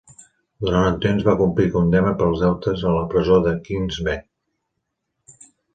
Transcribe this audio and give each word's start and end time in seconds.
Durant 0.63 0.87
un 0.91 0.95
temps 1.03 1.25
va 1.27 1.35
complir 1.41 1.67
condemna 1.77 2.15
per 2.23 2.31
deutes 2.45 2.89
a 2.93 2.97
la 2.97 3.05
presó 3.15 3.41
de 3.49 3.57
Kings 3.69 4.05
Bench. 4.09 5.49